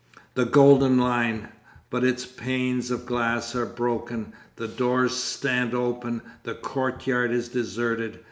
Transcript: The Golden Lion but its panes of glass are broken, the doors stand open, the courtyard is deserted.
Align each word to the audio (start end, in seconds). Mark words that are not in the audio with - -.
The 0.33 0.45
Golden 0.45 0.97
Lion 0.97 1.47
but 1.91 2.03
its 2.03 2.25
panes 2.25 2.89
of 2.89 3.05
glass 3.05 3.55
are 3.55 3.67
broken, 3.67 4.33
the 4.55 4.67
doors 4.67 5.15
stand 5.15 5.75
open, 5.75 6.23
the 6.41 6.55
courtyard 6.55 7.29
is 7.29 7.49
deserted. 7.49 8.19